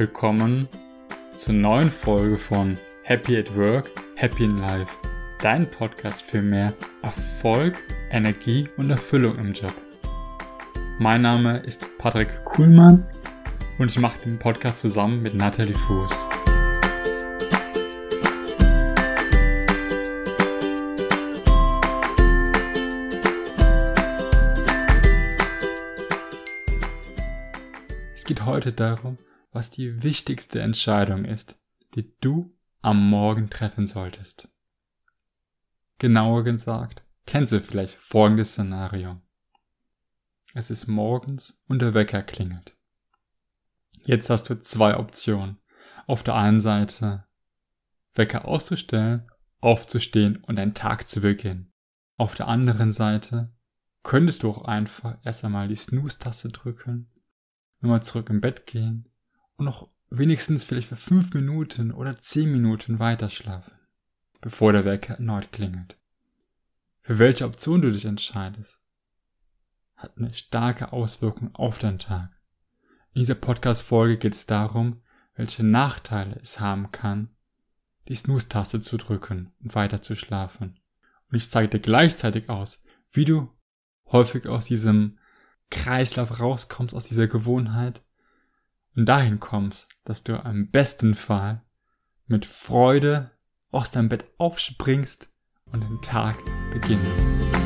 [0.00, 0.66] willkommen
[1.34, 4.90] zur neuen Folge von Happy at Work, Happy in Life,
[5.42, 6.72] dein Podcast für mehr
[7.02, 9.74] Erfolg, Energie und Erfüllung im Job.
[10.98, 13.04] Mein Name ist Patrick Kuhlmann
[13.78, 16.12] und ich mache den Podcast zusammen mit Natalie Fuß.
[28.14, 29.18] Es geht heute darum,
[29.52, 31.58] was die wichtigste Entscheidung ist,
[31.94, 34.48] die du am Morgen treffen solltest.
[35.98, 39.20] Genauer gesagt, kennst du vielleicht folgendes Szenario.
[40.54, 42.76] Es ist morgens und der Wecker klingelt.
[44.04, 45.58] Jetzt hast du zwei Optionen.
[46.06, 47.26] Auf der einen Seite
[48.14, 51.72] Wecker auszustellen, aufzustehen und deinen Tag zu beginnen.
[52.16, 53.52] Auf der anderen Seite
[54.02, 57.10] könntest du auch einfach erst einmal die Snooze-Taste drücken,
[57.80, 59.09] nochmal zurück im Bett gehen
[59.60, 63.74] und noch wenigstens vielleicht für fünf Minuten oder zehn Minuten weiterschlafen,
[64.40, 65.98] bevor der Wecker erneut klingelt.
[67.02, 68.80] Für welche Option du dich entscheidest,
[69.96, 72.30] hat eine starke Auswirkung auf deinen Tag.
[73.12, 75.02] In dieser Podcast-Folge geht es darum,
[75.34, 77.28] welche Nachteile es haben kann,
[78.08, 80.80] die Snooze-Taste zu drücken und weiter zu schlafen.
[81.28, 83.50] Und ich zeige dir gleichzeitig aus, wie du
[84.06, 85.18] häufig aus diesem
[85.68, 88.02] Kreislauf rauskommst, aus dieser Gewohnheit
[88.96, 91.62] und dahin kommst, dass du am besten Fall
[92.26, 93.30] mit Freude
[93.70, 95.28] aus deinem Bett aufspringst
[95.66, 96.38] und den Tag
[96.72, 97.60] beginnen willst.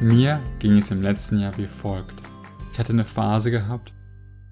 [0.00, 2.20] Mir ging es im letzten Jahr wie folgt.
[2.72, 3.92] Ich hatte eine Phase gehabt,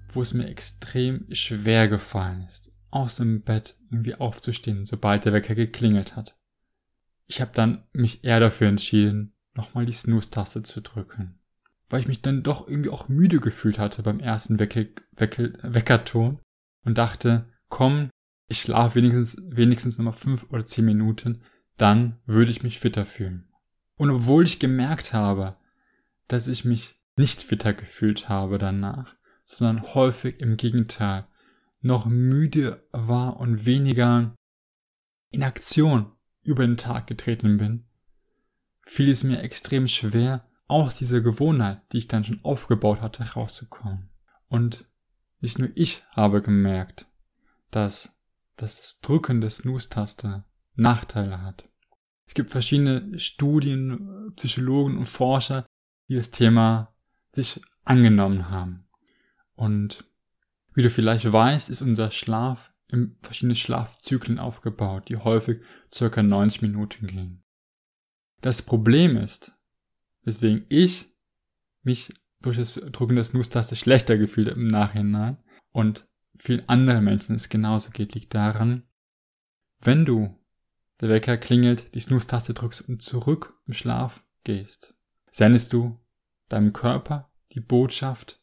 [0.09, 5.55] wo es mir extrem schwer gefallen ist, aus dem Bett irgendwie aufzustehen, sobald der Wecker
[5.55, 6.35] geklingelt hat.
[7.27, 11.39] Ich habe dann mich eher dafür entschieden, nochmal die Snooze-Taste zu drücken
[11.89, 16.39] weil ich mich dann doch irgendwie auch müde gefühlt hatte beim ersten Wecke, Wecke, Weckerton
[16.83, 18.09] und dachte, komm,
[18.47, 21.41] ich schlafe wenigstens, wenigstens nochmal fünf oder zehn Minuten,
[21.77, 23.47] dann würde ich mich fitter fühlen.
[23.97, 25.57] Und obwohl ich gemerkt habe,
[26.27, 29.15] dass ich mich nicht fitter gefühlt habe danach,
[29.45, 31.27] sondern häufig im Gegenteil
[31.81, 34.35] noch müde war und weniger
[35.29, 37.85] in Aktion über den Tag getreten bin,
[38.81, 44.09] fiel es mir extrem schwer, aus dieser Gewohnheit, die ich dann schon aufgebaut hatte, rauszukommen.
[44.47, 44.85] Und
[45.41, 47.07] nicht nur ich habe gemerkt,
[47.71, 48.17] dass,
[48.55, 50.43] dass das Drücken der Snooze-Taste
[50.75, 51.69] Nachteile hat.
[52.27, 55.65] Es gibt verschiedene Studien, Psychologen und Forscher,
[56.07, 56.93] die das Thema
[57.33, 58.87] sich angenommen haben.
[59.55, 60.05] Und
[60.73, 65.61] wie du vielleicht weißt, ist unser Schlaf in verschiedene Schlafzyklen aufgebaut, die häufig
[65.93, 67.43] circa 90 Minuten gehen.
[68.41, 69.54] Das Problem ist,
[70.25, 71.15] weswegen ich
[71.83, 75.37] mich durch das Drücken der Snooze-Taste schlechter gefühlt im Nachhinein
[75.71, 78.83] und vielen anderen Menschen es genauso geht, liegt daran,
[79.79, 80.37] wenn du
[80.99, 84.95] der Wecker klingelt, die Snooze-Taste drückst und zurück im Schlaf gehst,
[85.31, 85.99] sendest du
[86.49, 88.41] deinem Körper die Botschaft,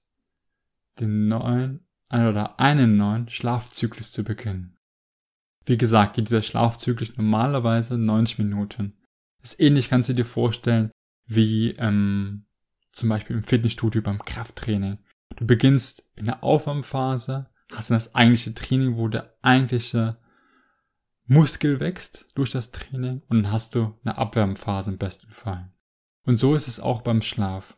[1.01, 4.77] den neuen oder einen neuen Schlafzyklus zu beginnen.
[5.65, 8.99] Wie gesagt, geht dieser Schlafzyklus normalerweise 90 Minuten.
[9.41, 10.92] Das ähnlich kannst du dir vorstellen
[11.35, 12.47] wie ähm,
[12.93, 14.99] zum Beispiel im Fitnessstudio beim Krafttraining.
[15.37, 20.19] Du beginnst in der Aufwärmphase, hast dann das eigentliche Training, wo der eigentliche
[21.27, 25.73] Muskel wächst durch das Training und dann hast du eine Abwärmphase im besten Fall.
[26.25, 27.77] Und so ist es auch beim Schlaf.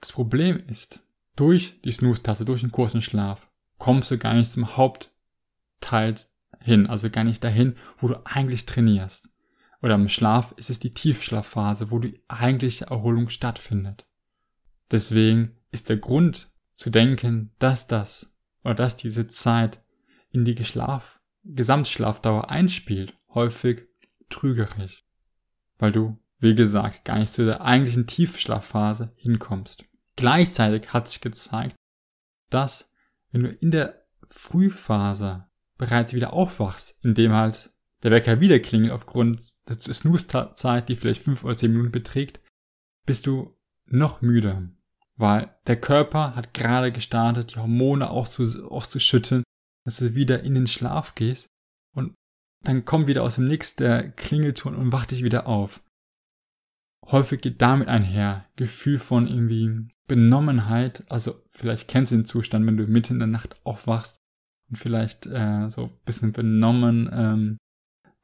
[0.00, 1.00] Das Problem ist,
[1.36, 6.16] durch die Snooze-Taste, durch den kurzen Schlaf, kommst du gar nicht zum Hauptteil
[6.60, 9.30] hin, also gar nicht dahin, wo du eigentlich trainierst
[9.82, 14.06] oder im Schlaf ist es die Tiefschlafphase, wo die eigentliche Erholung stattfindet.
[14.90, 18.32] Deswegen ist der Grund zu denken, dass das
[18.62, 19.82] oder dass diese Zeit
[20.30, 23.88] in die Geschlaf Gesamtschlafdauer einspielt, häufig
[24.28, 25.04] trügerisch,
[25.78, 29.84] weil du, wie gesagt, gar nicht zu der eigentlichen Tiefschlafphase hinkommst.
[30.16, 31.76] Gleichzeitig hat sich gezeigt,
[32.50, 32.90] dass
[33.30, 35.46] wenn du in der Frühphase
[35.78, 37.70] bereits wieder aufwachst, indem halt
[38.02, 42.40] der Wecker wieder klingelt aufgrund der Snooze-Zeit, die vielleicht fünf oder zehn Minuten beträgt,
[43.06, 43.56] bist du
[43.86, 44.68] noch müder.
[45.16, 49.42] Weil der Körper hat gerade gestartet, die Hormone auszuschütten,
[49.84, 51.48] dass du wieder in den Schlaf gehst
[51.94, 52.14] und
[52.64, 55.82] dann kommt wieder aus dem Nix der Klingelton und wacht dich wieder auf.
[57.06, 62.76] Häufig geht damit einher Gefühl von irgendwie Benommenheit, also vielleicht kennst du den Zustand, wenn
[62.76, 64.18] du mitten in der Nacht aufwachst
[64.70, 67.58] und vielleicht äh, so bisschen benommen ähm,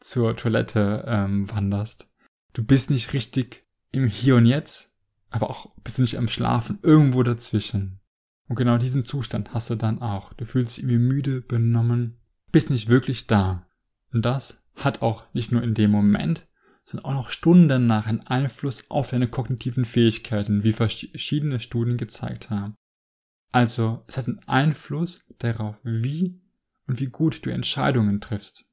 [0.00, 2.08] zur Toilette ähm, wanderst.
[2.52, 4.92] Du bist nicht richtig im Hier und Jetzt,
[5.30, 8.00] aber auch bist du nicht am Schlafen, irgendwo dazwischen.
[8.48, 10.32] Und genau diesen Zustand hast du dann auch.
[10.34, 12.18] Du fühlst dich irgendwie müde, benommen,
[12.52, 13.66] bist nicht wirklich da.
[14.12, 16.46] Und das hat auch nicht nur in dem Moment,
[16.84, 22.50] sondern auch noch Stunden danach einen Einfluss auf deine kognitiven Fähigkeiten, wie verschiedene Studien gezeigt
[22.50, 22.74] haben.
[23.52, 26.40] Also, es hat einen Einfluss darauf, wie
[26.86, 28.65] und wie gut du Entscheidungen triffst.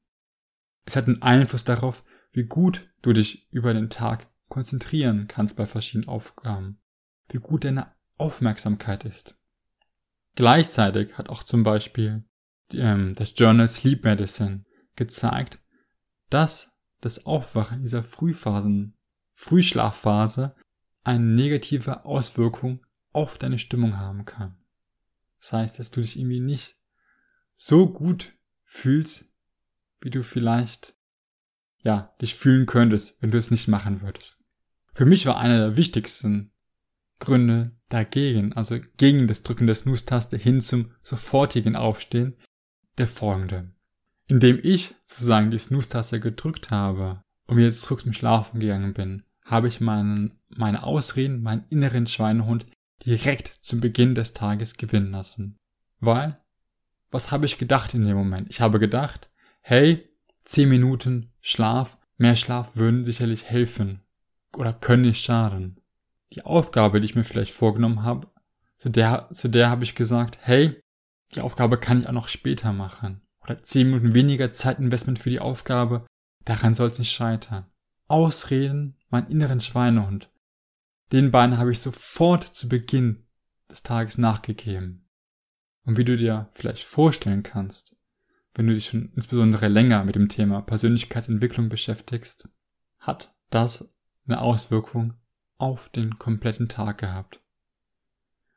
[0.84, 5.66] Es hat einen Einfluss darauf, wie gut du dich über den Tag konzentrieren kannst bei
[5.66, 6.80] verschiedenen Aufgaben,
[7.30, 9.36] wie gut deine Aufmerksamkeit ist.
[10.34, 12.24] Gleichzeitig hat auch zum Beispiel
[12.72, 14.64] ähm, das Journal Sleep Medicine
[14.96, 15.58] gezeigt,
[16.30, 18.96] dass das Aufwachen dieser Frühphasen,
[19.32, 20.54] Frühschlafphase
[21.02, 24.56] eine negative Auswirkung auf deine Stimmung haben kann.
[25.40, 26.78] Das heißt, dass du dich irgendwie nicht
[27.54, 28.32] so gut
[28.62, 29.26] fühlst,
[30.04, 30.94] wie du vielleicht,
[31.82, 34.38] ja, dich fühlen könntest, wenn du es nicht machen würdest.
[34.92, 36.52] Für mich war einer der wichtigsten
[37.18, 42.36] Gründe dagegen, also gegen das Drücken der Snooze-Taste hin zum sofortigen Aufstehen,
[42.98, 43.72] der folgende.
[44.28, 49.68] Indem ich sozusagen die Snooze-Taste gedrückt habe und jetzt zurück zum Schlafen gegangen bin, habe
[49.68, 52.66] ich meinen, meine Ausreden, meinen inneren Schweinehund
[53.04, 55.56] direkt zum Beginn des Tages gewinnen lassen.
[56.00, 56.38] Weil,
[57.10, 58.48] was habe ich gedacht in dem Moment?
[58.50, 59.30] Ich habe gedacht,
[59.66, 60.06] hey,
[60.44, 64.02] zehn Minuten Schlaf, mehr Schlaf würden sicherlich helfen
[64.54, 65.80] oder können nicht schaden.
[66.34, 68.30] Die Aufgabe, die ich mir vielleicht vorgenommen habe,
[68.76, 70.78] zu der, zu der habe ich gesagt, hey,
[71.34, 73.22] die Aufgabe kann ich auch noch später machen.
[73.42, 76.04] Oder zehn Minuten weniger Zeitinvestment für die Aufgabe,
[76.44, 77.64] daran soll es nicht scheitern.
[78.06, 80.30] Ausreden, meinen inneren Schweinehund.
[81.10, 83.24] Den beiden habe ich sofort zu Beginn
[83.70, 85.08] des Tages nachgegeben.
[85.86, 87.93] Und wie du dir vielleicht vorstellen kannst,
[88.54, 92.48] wenn du dich schon insbesondere länger mit dem Thema Persönlichkeitsentwicklung beschäftigst,
[92.98, 93.92] hat das
[94.26, 95.14] eine Auswirkung
[95.58, 97.40] auf den kompletten Tag gehabt.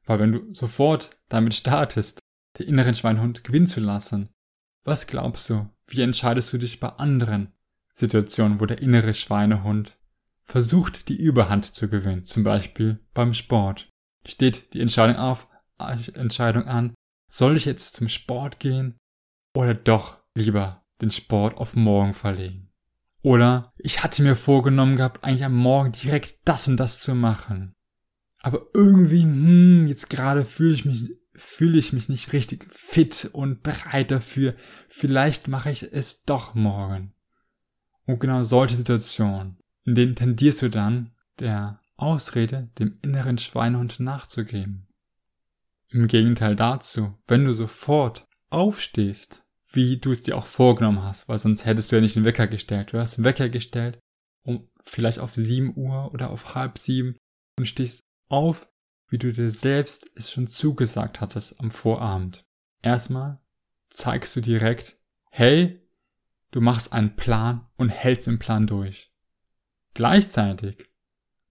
[0.06, 2.20] Weil wenn du sofort damit startest,
[2.58, 4.30] den inneren Schweinhund gewinnen zu lassen,
[4.84, 7.54] was glaubst du, wie entscheidest du dich bei anderen
[7.94, 9.98] Situationen, wo der innere Schweinehund
[10.44, 13.90] versucht, die Überhand zu gewinnen, zum Beispiel beim Sport?
[14.26, 15.48] Steht die Entscheidung auf,
[15.78, 16.94] Entscheidung an,
[17.30, 18.98] soll ich jetzt zum Sport gehen
[19.57, 22.69] oder doch lieber den Sport auf morgen verlegen?
[23.24, 27.74] Oder ich hatte mir vorgenommen gehabt, eigentlich am Morgen direkt das und das zu machen.
[28.44, 33.63] Aber irgendwie, hm, jetzt gerade fühle ich mich, fühle ich mich nicht richtig fit und
[33.63, 34.54] bereit dafür.
[34.89, 37.15] Vielleicht mache ich es doch morgen.
[38.06, 44.88] Und genau solche Situationen, in denen tendierst du dann, der Ausrede, dem inneren Schweinehund nachzugeben.
[45.89, 51.38] Im Gegenteil dazu, wenn du sofort aufstehst wie du es dir auch vorgenommen hast, weil
[51.38, 52.94] sonst hättest du ja nicht den Wecker gestellt.
[52.94, 54.00] Du hast den Wecker gestellt,
[54.44, 57.18] um vielleicht auf sieben Uhr oder auf halb sieben
[57.58, 58.69] und stehst auf,
[59.10, 62.46] wie du dir selbst es schon zugesagt hattest am Vorabend.
[62.81, 63.40] Erstmal
[63.90, 64.98] zeigst du direkt,
[65.30, 65.81] hey,
[66.52, 69.12] du machst einen Plan und hältst den Plan durch.
[69.94, 70.90] Gleichzeitig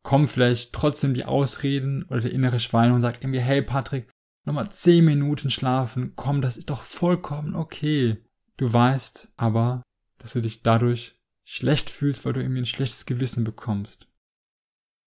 [0.02, 4.08] kommen vielleicht trotzdem die Ausreden oder der innere Schwein und sagt irgendwie, hey Patrick,
[4.46, 8.24] nochmal zehn Minuten schlafen, komm, das ist doch vollkommen okay.
[8.56, 9.82] Du weißt aber,
[10.18, 14.08] dass du dich dadurch schlecht fühlst, weil du irgendwie ein schlechtes Gewissen bekommst.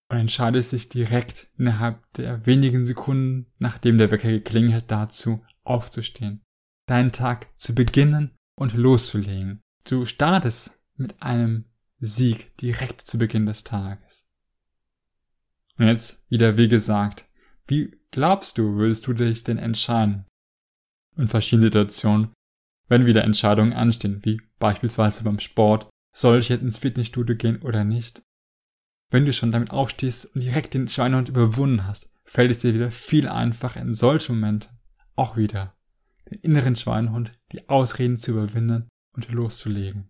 [0.10, 6.42] Und entscheidest dich direkt innerhalb der wenigen Sekunden, nachdem der Wecker geklingelt hat, dazu aufzustehen,
[6.86, 9.62] deinen Tag zu beginnen und loszulegen.
[9.84, 11.66] Du startest mit einem
[12.00, 14.26] Sieg direkt zu Beginn des Tages.
[15.78, 17.29] Und jetzt wieder, wie gesagt,
[17.70, 20.26] wie glaubst du, würdest du dich denn entscheiden?
[21.16, 22.34] In verschiedenen Situationen,
[22.88, 27.84] wenn wieder Entscheidungen anstehen, wie beispielsweise beim Sport, soll ich jetzt ins Fitnessstudio gehen oder
[27.84, 28.22] nicht?
[29.12, 32.92] Wenn du schon damit aufstehst und direkt den Schweinehund überwunden hast, fällt es dir wieder
[32.92, 34.70] viel einfacher in solchen Momenten
[35.16, 35.76] auch wieder
[36.30, 40.10] den inneren Schweinehund, die Ausreden zu überwinden und loszulegen.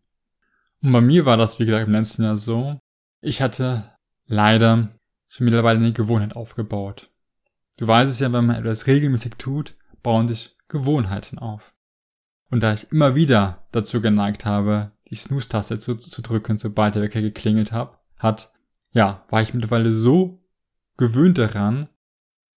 [0.81, 2.79] Und bei mir war das, wie gesagt, im letzten Jahr so.
[3.21, 3.91] Ich hatte
[4.25, 4.95] leider
[5.27, 7.09] schon mittlerweile eine Gewohnheit aufgebaut.
[7.79, 11.73] Du weißt es ja, wenn man etwas regelmäßig tut, bauen sich Gewohnheiten auf.
[12.51, 17.03] Und da ich immer wieder dazu geneigt habe, die Snooze-Taste zu, zu, drücken, sobald der
[17.03, 18.51] Wecker geklingelt hab, hat,
[18.91, 20.43] ja, war ich mittlerweile so
[20.97, 21.87] gewöhnt daran,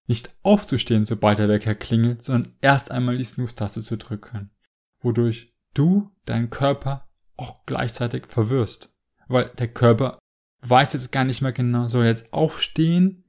[0.08, 4.52] nicht aufzustehen, sobald der Wecker klingelt, sondern erst einmal die Snooze-Taste zu drücken.
[5.00, 8.90] Wodurch du deinen Körper auch gleichzeitig verwirrst.
[9.28, 10.18] Weil der Körper
[10.62, 13.26] weiß jetzt gar nicht mehr genau, soll jetzt aufstehen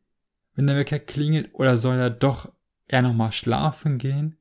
[0.60, 2.52] wenn der Wecker klingelt oder soll er doch
[2.86, 4.36] eher nochmal schlafen gehen?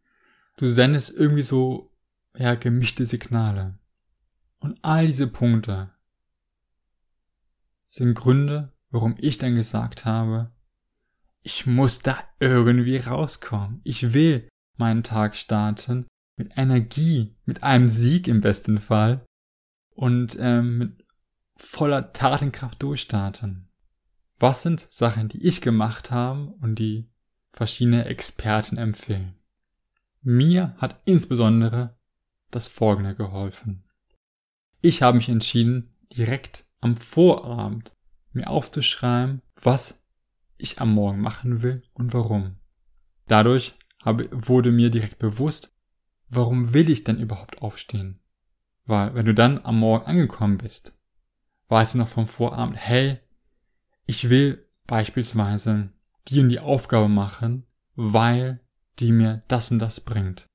[0.58, 1.96] Du sendest irgendwie so,
[2.36, 3.80] ja, gemischte Signale.
[4.60, 5.92] Und all diese Punkte
[7.86, 10.52] sind Gründe, warum ich dann gesagt habe,
[11.42, 13.80] ich muss da irgendwie rauskommen.
[13.86, 19.26] Ich will meinen Tag starten mit Energie, mit einem Sieg im besten Fall
[19.96, 21.06] und ähm, mit
[21.56, 23.69] voller Tatenkraft durchstarten.
[24.40, 27.10] Was sind Sachen, die ich gemacht habe und die
[27.52, 29.36] verschiedene Experten empfehlen?
[30.22, 31.98] Mir hat insbesondere
[32.50, 33.84] das Folgende geholfen.
[34.82, 37.92] Ich habe mich entschieden, direkt am Vorabend
[38.32, 40.02] mir aufzuschreiben, was
[40.58, 42.58] ich am Morgen machen will und warum.
[43.28, 45.76] Dadurch habe, wurde mir direkt bewusst,
[46.30, 48.20] warum will ich denn überhaupt aufstehen?
[48.86, 50.94] Weil wenn du dann am Morgen angekommen bist,
[51.68, 53.20] weißt du noch vom Vorabend, hey,
[54.10, 55.90] ich will beispielsweise
[56.28, 58.60] die und die Aufgabe machen, weil
[58.98, 60.48] die mir das und das bringt.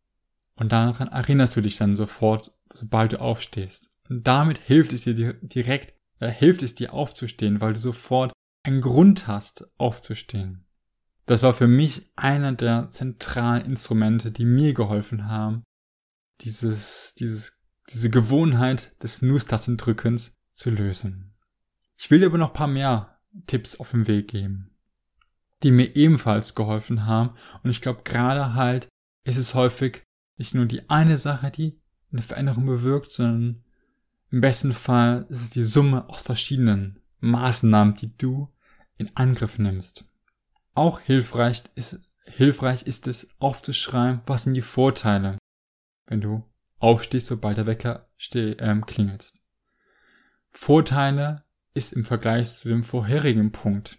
[0.56, 3.92] Und daran erinnerst du dich dann sofort, sobald du aufstehst.
[4.08, 8.32] Und damit hilft es dir direkt, äh, hilft es dir aufzustehen, weil du sofort
[8.64, 10.64] einen Grund hast, aufzustehen.
[11.26, 15.62] Das war für mich einer der zentralen Instrumente, die mir geholfen haben,
[16.40, 21.36] dieses, dieses, diese Gewohnheit des Snooze-Tastendrückens zu lösen.
[21.96, 23.13] Ich will dir aber noch ein paar mehr
[23.46, 24.70] Tipps auf den Weg geben,
[25.62, 27.30] die mir ebenfalls geholfen haben.
[27.62, 28.88] Und ich glaube, gerade halt
[29.24, 30.02] ist es häufig
[30.36, 31.80] nicht nur die eine Sache, die
[32.12, 33.64] eine Veränderung bewirkt, sondern
[34.30, 38.52] im besten Fall ist es die Summe aus verschiedenen Maßnahmen, die du
[38.96, 40.04] in Angriff nimmst.
[40.74, 45.38] Auch hilfreich ist, hilfreich ist es aufzuschreiben, was sind die Vorteile,
[46.06, 46.44] wenn du
[46.78, 49.40] aufstehst, sobald der Wecker steh, ähm, klingelst.
[50.50, 51.43] Vorteile
[51.74, 53.98] ist im Vergleich zu dem vorherigen Punkt,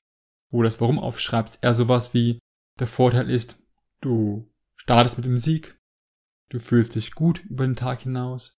[0.50, 2.40] wo du das Warum aufschreibst, eher sowas wie
[2.80, 3.62] der Vorteil ist,
[4.02, 5.78] du startest mit dem Sieg,
[6.50, 8.58] du fühlst dich gut über den Tag hinaus,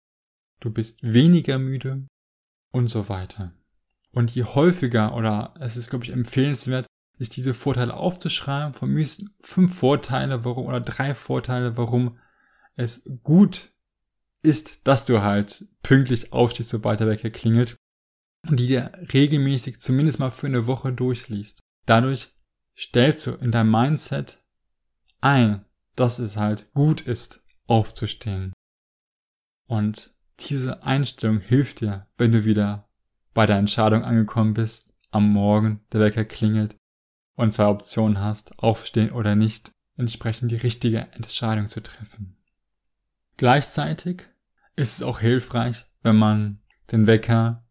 [0.59, 2.07] du bist weniger müde
[2.71, 3.53] und so weiter.
[4.11, 6.85] Und je häufiger, oder es ist, glaube ich, empfehlenswert,
[7.17, 9.07] sich diese Vorteile aufzuschreiben, von mir
[9.41, 12.19] fünf Vorteile, warum, oder drei Vorteile, warum
[12.75, 13.73] es gut
[14.43, 17.77] ist, dass du halt pünktlich aufstehst, sobald der Wecker klingelt
[18.45, 21.59] und die dir regelmäßig zumindest mal für eine Woche durchliest.
[21.85, 22.33] Dadurch
[22.77, 24.43] stellst du in dein Mindset
[25.21, 25.65] ein,
[25.95, 28.53] dass es halt gut ist, aufzustehen.
[29.67, 32.87] Und diese Einstellung hilft dir, wenn du wieder
[33.33, 36.75] bei der Entscheidung angekommen bist, am Morgen der Wecker klingelt
[37.35, 42.37] und zwei Optionen hast, aufstehen oder nicht, entsprechend die richtige Entscheidung zu treffen.
[43.37, 44.23] Gleichzeitig
[44.75, 46.59] ist es auch hilfreich, wenn man
[46.91, 47.66] den Wecker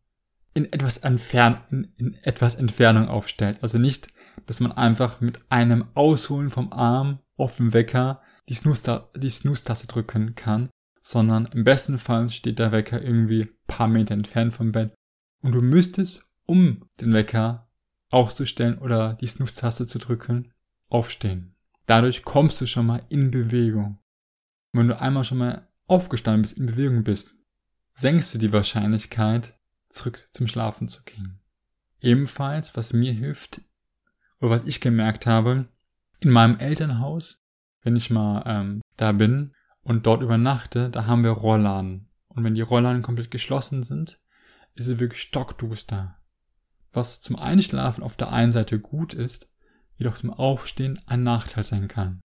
[0.57, 3.59] in etwas, Entfern in, in etwas Entfernung aufstellt.
[3.61, 4.09] Also nicht,
[4.47, 10.35] dass man einfach mit einem Ausholen vom Arm auf den Wecker die Snooze-Taste Snooze drücken
[10.35, 10.71] kann,
[11.03, 14.95] sondern im besten Fall steht der Wecker irgendwie paar Meter entfernt vom Bett
[15.43, 17.69] und du müsstest, um den Wecker
[18.09, 20.55] aufzustellen oder die Snooze-Taste zu drücken,
[20.89, 21.55] aufstehen.
[21.85, 23.99] Dadurch kommst du schon mal in Bewegung.
[24.73, 27.35] Und wenn du einmal schon mal aufgestanden bist, in Bewegung bist,
[27.93, 29.55] senkst du die Wahrscheinlichkeit,
[29.89, 31.41] zurück zum Schlafen zu gehen.
[32.01, 33.61] Ebenfalls, was mir hilft,
[34.41, 35.69] oder was ich gemerkt habe,
[36.21, 37.39] in meinem Elternhaus,
[37.83, 42.09] wenn ich mal ähm, da bin und dort übernachte, da haben wir Rollladen.
[42.29, 44.21] Und wenn die Rollladen komplett geschlossen sind,
[44.75, 46.19] ist es wirklich stockduster.
[46.93, 49.49] Was zum Einschlafen auf der einen Seite gut ist,
[49.97, 52.21] jedoch zum Aufstehen ein Nachteil sein kann.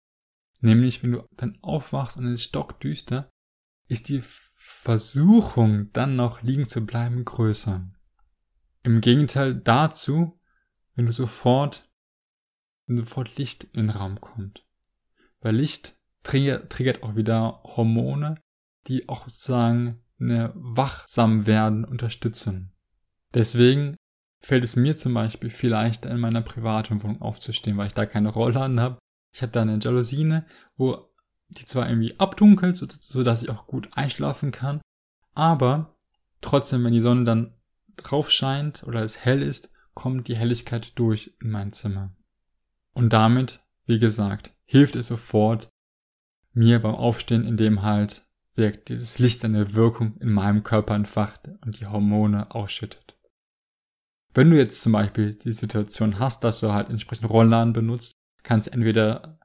[0.60, 3.28] Nämlich, wenn du dann aufwachst und es ist stockdüster,
[3.88, 4.22] ist die
[4.68, 7.88] Versuchung, dann noch liegen zu bleiben, größer.
[8.82, 10.40] Im Gegenteil dazu,
[10.96, 11.88] wenn du sofort,
[12.87, 14.66] wenn sofort Licht in den Raum kommt.
[15.40, 18.42] Weil Licht triggert auch wieder Hormone,
[18.88, 22.73] die auch sozusagen eine wachsam werden unterstützen.
[23.35, 23.94] Deswegen
[24.40, 28.04] fällt es mir zum Beispiel viel leichter in meiner privaten Wohnung aufzustehen, weil ich da
[28.04, 28.99] keine Rollladen habe.
[29.32, 30.44] Ich habe da eine Jalousine,
[30.76, 31.12] wo
[31.48, 34.80] die zwar irgendwie abdunkelt, so, dass ich auch gut einschlafen kann,
[35.34, 35.96] aber
[36.40, 37.54] trotzdem, wenn die Sonne dann
[37.96, 42.14] drauf scheint oder es hell ist, kommt die Helligkeit durch in mein Zimmer.
[42.92, 45.68] Und damit, wie gesagt, hilft es sofort
[46.52, 51.78] mir beim Aufstehen, indem halt wirkt dieses Licht seine Wirkung in meinem Körper entfacht und
[51.78, 53.18] die Hormone ausschüttet.
[54.34, 58.12] Wenn du jetzt zum Beispiel die Situation hast, dass du halt entsprechend Rollladen benutzt,
[58.42, 59.38] kannst entweder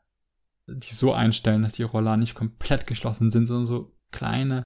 [0.68, 4.64] die so einstellen, dass die Roller nicht komplett geschlossen sind, sondern so kleine,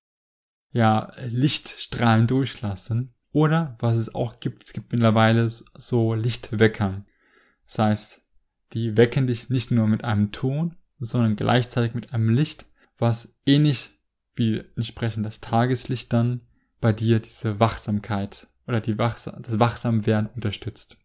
[0.72, 3.14] ja, Lichtstrahlen durchlassen.
[3.32, 7.06] Oder, was es auch gibt, es gibt mittlerweile so Lichtwecker.
[7.66, 8.22] Das heißt,
[8.74, 12.66] die wecken dich nicht nur mit einem Ton, sondern gleichzeitig mit einem Licht,
[12.98, 13.92] was ähnlich
[14.36, 16.42] wie entsprechend das Tageslicht dann
[16.82, 20.98] bei dir diese Wachsamkeit oder die Wachsam das Wachsamwerden unterstützt.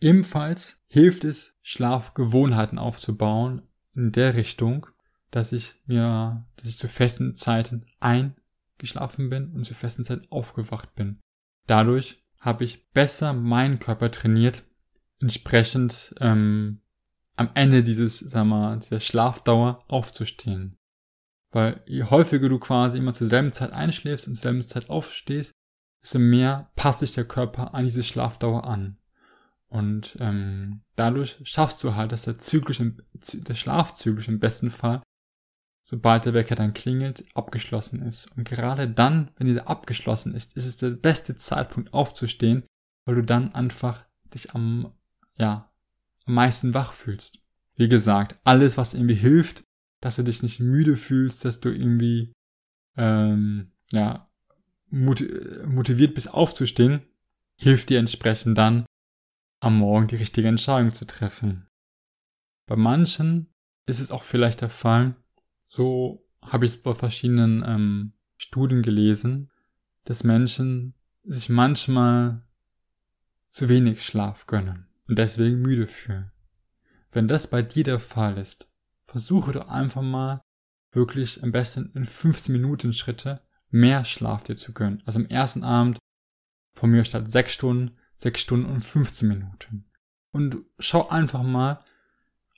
[0.00, 3.62] Ebenfalls hilft es, Schlafgewohnheiten aufzubauen
[3.94, 4.86] in der Richtung,
[5.30, 10.94] dass ich mir, dass ich zu festen Zeiten eingeschlafen bin und zu festen Zeiten aufgewacht
[10.94, 11.20] bin.
[11.66, 14.64] Dadurch habe ich besser meinen Körper trainiert,
[15.20, 16.80] entsprechend ähm,
[17.36, 20.76] am Ende dieses, sag mal, dieser Schlafdauer aufzustehen.
[21.50, 25.52] Weil je häufiger du quasi immer zur selben Zeit einschläfst und zur selben Zeit aufstehst,
[26.02, 28.98] desto mehr passt sich der Körper an diese Schlafdauer an.
[29.74, 35.02] Und ähm, dadurch schaffst du halt, dass der Zyklus, im, der Schlafzyklus im besten Fall,
[35.82, 38.30] sobald der Wecker dann klingelt, abgeschlossen ist.
[38.36, 42.62] Und gerade dann, wenn dieser abgeschlossen ist, ist es der beste Zeitpunkt aufzustehen,
[43.04, 44.92] weil du dann einfach dich am,
[45.38, 45.72] ja,
[46.24, 47.40] am meisten wach fühlst.
[47.74, 49.64] Wie gesagt, alles, was irgendwie hilft,
[50.00, 52.32] dass du dich nicht müde fühlst, dass du irgendwie,
[52.96, 54.30] ähm, ja,
[54.88, 57.02] motiviert bist aufzustehen,
[57.56, 58.86] hilft dir entsprechend dann,
[59.64, 61.66] am Morgen die richtige Entscheidung zu treffen.
[62.66, 63.52] Bei manchen
[63.86, 65.16] ist es auch vielleicht der Fall,
[65.68, 69.50] so habe ich es bei verschiedenen ähm, Studien gelesen,
[70.04, 72.42] dass Menschen sich manchmal
[73.48, 76.30] zu wenig Schlaf gönnen und deswegen müde fühlen.
[77.10, 78.68] Wenn das bei dir der Fall ist,
[79.06, 80.42] versuche doch einfach mal
[80.92, 83.40] wirklich am besten in 15 Minuten Schritte
[83.70, 85.02] mehr Schlaf dir zu gönnen.
[85.06, 85.98] Also am ersten Abend
[86.74, 89.84] von mir statt 6 Stunden, 6 Stunden und 15 Minuten.
[90.32, 91.84] Und schau einfach mal,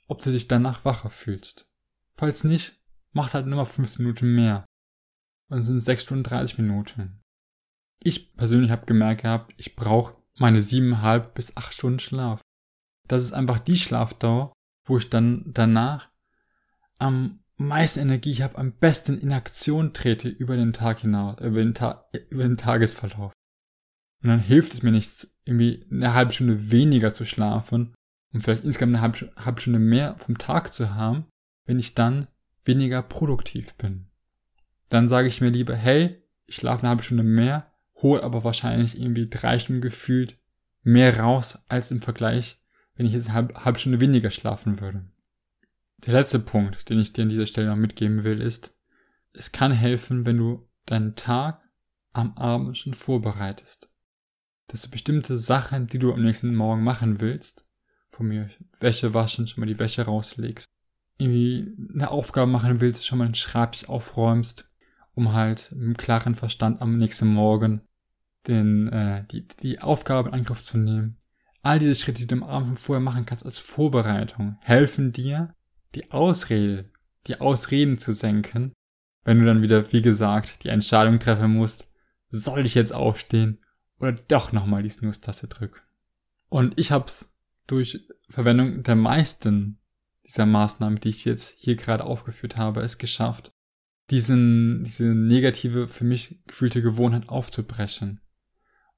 [0.07, 1.69] ob du dich danach wacher fühlst.
[2.15, 2.79] Falls nicht,
[3.11, 4.65] mach's halt nur mal 15 Minuten mehr.
[5.49, 7.21] Und sind 6 Stunden 30 Minuten.
[7.99, 12.39] Ich persönlich habe gemerkt gehabt, ich brauche meine 7,5 bis 8 Stunden Schlaf.
[13.05, 14.53] Das ist einfach die Schlafdauer,
[14.85, 16.07] wo ich dann danach
[16.97, 21.73] am meisten Energie habe, am besten in Aktion trete über den Tag hinaus, über den,
[21.73, 23.33] Ta über den Tagesverlauf.
[24.21, 27.93] Und dann hilft es mir nichts, irgendwie eine halbe Stunde weniger zu schlafen
[28.33, 31.25] und vielleicht insgesamt eine halbe, Stunde mehr vom Tag zu haben,
[31.65, 32.27] wenn ich dann
[32.65, 34.07] weniger produktiv bin.
[34.89, 38.99] Dann sage ich mir lieber, hey, ich schlafe eine halbe Stunde mehr, hole aber wahrscheinlich
[38.99, 40.37] irgendwie drei Stunden gefühlt
[40.83, 42.61] mehr raus als im Vergleich,
[42.95, 45.05] wenn ich jetzt eine halbe, halbe Stunde weniger schlafen würde.
[46.05, 48.73] Der letzte Punkt, den ich dir an dieser Stelle noch mitgeben will, ist,
[49.33, 51.61] es kann helfen, wenn du deinen Tag
[52.13, 53.89] am Abend schon vorbereitest.
[54.67, 57.65] Dass du bestimmte Sachen, die du am nächsten Morgen machen willst,
[58.09, 58.49] von mir
[58.79, 60.67] Wäsche waschen, schon mal die Wäsche rauslegst,
[61.17, 64.69] irgendwie eine Aufgabe machen willst, schon mal einen Schreibtisch aufräumst,
[65.13, 67.81] um halt mit klaren Verstand am nächsten Morgen
[68.47, 71.17] den, äh, die, die Aufgabe in Angriff zu nehmen.
[71.63, 75.53] All diese Schritte, die du am Abend vorher machen kannst als Vorbereitung, helfen dir,
[75.95, 76.89] die Ausrede,
[77.25, 78.73] die Ausreden zu senken,
[79.23, 81.89] wenn du dann wieder, wie gesagt, die Entscheidung treffen musst,
[82.29, 83.59] soll ich jetzt aufstehen
[83.99, 85.79] oder doch nochmal die Snooze-Taste drücken.
[86.49, 87.33] Und ich hab's
[87.67, 89.79] durch Verwendung der meisten
[90.25, 93.53] dieser Maßnahmen, die ich jetzt hier gerade aufgeführt habe, es geschafft,
[94.09, 98.21] diesen, diese negative, für mich gefühlte Gewohnheit aufzubrechen.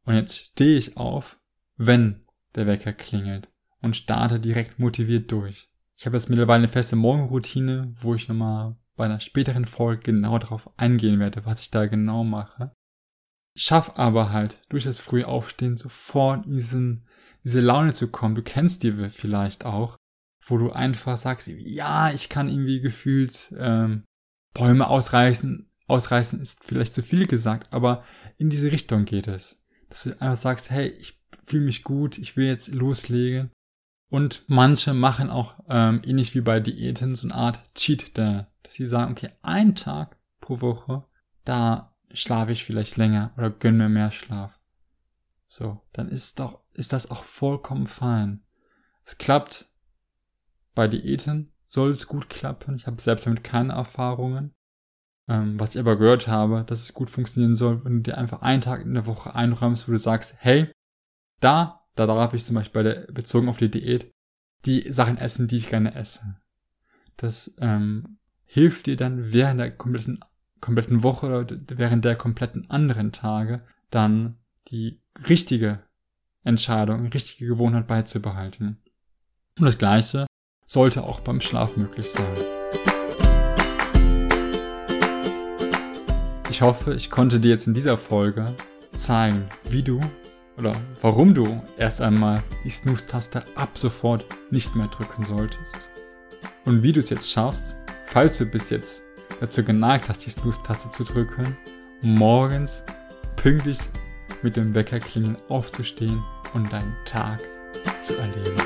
[0.04, 1.40] Und jetzt stehe ich auf,
[1.78, 3.50] wenn der Wecker klingelt
[3.82, 5.70] und starte direkt motiviert durch.
[5.98, 10.38] Ich habe jetzt mittlerweile eine feste Morgenroutine, wo ich nochmal bei einer späteren Folge genau
[10.40, 12.76] darauf eingehen werde, was ich da genau mache.
[13.62, 17.04] Schaff aber halt durch das frühe Aufstehen sofort diesen,
[17.44, 18.34] diese Laune zu kommen.
[18.34, 19.98] Du kennst die vielleicht auch,
[20.48, 24.06] wo du einfach sagst, ja, ich kann irgendwie gefühlt ähm,
[24.54, 25.70] Bäume ausreißen.
[25.88, 28.06] Ausreißen ist vielleicht zu viel gesagt, aber
[28.38, 29.62] in diese Richtung geht es.
[29.90, 33.52] Dass du einfach sagst, hey, ich fühle mich gut, ich will jetzt loslegen.
[34.10, 38.76] Und manche machen auch ähm, ähnlich wie bei Diäten so eine Art Cheat Day, dass
[38.76, 41.04] sie sagen, okay, ein Tag pro Woche,
[41.44, 44.60] da schlafe ich vielleicht länger oder gönne mir mehr Schlaf.
[45.48, 48.44] So, dann ist doch, ist das auch vollkommen fein.
[49.06, 49.68] Es klappt
[50.76, 52.76] bei Diäten, soll es gut klappen.
[52.76, 54.54] Ich habe selbst damit keine Erfahrungen.
[55.28, 58.42] Ähm, was ich aber gehört habe, dass es gut funktionieren soll, wenn du dir einfach
[58.42, 60.72] einen Tag in der Woche einräumst, wo du sagst, hey,
[61.40, 64.12] da, da darf ich zum Beispiel bei der, bezogen auf die Diät,
[64.66, 66.38] die Sachen essen, die ich gerne esse.
[67.18, 70.24] Das ähm, hilft dir dann während der kompletten,
[70.62, 74.38] kompletten Woche oder während der kompletten anderen Tage dann
[74.70, 75.80] die richtige
[76.44, 78.82] Entscheidung, richtige Gewohnheit beizubehalten.
[79.58, 80.26] Und das Gleiche
[80.66, 82.38] sollte auch beim Schlaf möglich sein.
[86.50, 88.56] Ich hoffe, ich konnte dir jetzt in dieser Folge
[88.94, 90.00] zeigen, wie du
[90.58, 95.90] oder warum du erst einmal die Snooze-Taste ab sofort nicht mehr drücken solltest.
[96.66, 99.02] Und wie du es jetzt schaffst, falls du bis jetzt
[99.40, 101.58] dazu geneigt hast, die Snooze-Taste zu drücken,
[102.02, 102.84] morgens
[103.36, 103.80] pünktlich
[104.42, 106.22] mit dem Wecker klingeln aufzustehen
[106.54, 107.40] und deinen Tag
[108.02, 108.58] zu erleben.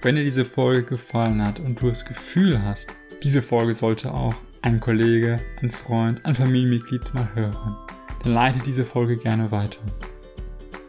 [0.00, 4.34] Wenn dir diese Folge gefallen hat und du das Gefühl hast, diese Folge sollte auch
[4.62, 7.76] ein Kollege, ein Freund, ein Familienmitglied mal hören,
[8.22, 9.80] dann leite diese Folge gerne weiter.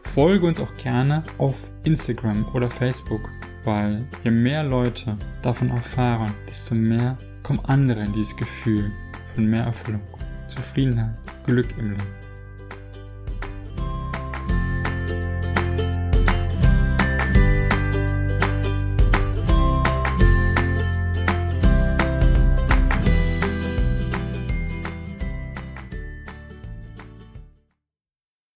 [0.10, 3.30] Folge uns auch gerne auf Instagram oder Facebook,
[3.64, 8.92] weil je mehr Leute davon erfahren, desto mehr kommen andere in dieses Gefühl
[9.36, 10.02] von mehr Erfüllung,
[10.48, 12.19] Zufriedenheit, Glück im Leben.